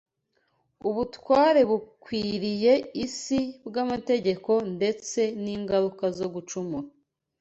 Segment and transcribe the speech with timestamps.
[0.87, 2.73] ubutware bukwiriye
[3.05, 6.87] isi bw’amategeko ndetse n’ingaruka zo gucumura